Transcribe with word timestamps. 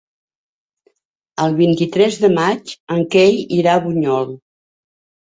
El 1.43 1.53
vint-i-tres 1.59 2.17
de 2.21 2.29
maig 2.37 2.73
en 2.97 3.05
Quel 3.17 3.39
irà 3.59 3.77
a 3.77 3.83
Bunyol. 3.85 4.33